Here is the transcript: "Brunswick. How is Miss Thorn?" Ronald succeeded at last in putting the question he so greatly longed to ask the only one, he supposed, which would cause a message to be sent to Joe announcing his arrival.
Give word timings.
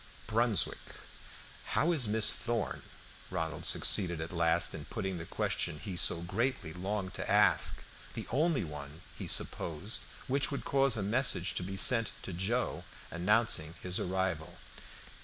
"Brunswick. 0.25 0.79
How 1.77 1.91
is 1.91 2.07
Miss 2.07 2.33
Thorn?" 2.33 2.81
Ronald 3.29 3.65
succeeded 3.65 4.19
at 4.19 4.31
last 4.31 4.73
in 4.73 4.85
putting 4.85 5.19
the 5.19 5.27
question 5.27 5.77
he 5.77 5.95
so 5.95 6.21
greatly 6.23 6.73
longed 6.73 7.13
to 7.13 7.31
ask 7.31 7.83
the 8.15 8.25
only 8.31 8.63
one, 8.63 9.01
he 9.15 9.27
supposed, 9.27 10.01
which 10.25 10.49
would 10.49 10.65
cause 10.65 10.97
a 10.97 11.03
message 11.03 11.53
to 11.53 11.61
be 11.61 11.77
sent 11.77 12.13
to 12.23 12.33
Joe 12.33 12.83
announcing 13.11 13.75
his 13.83 13.99
arrival. 13.99 14.57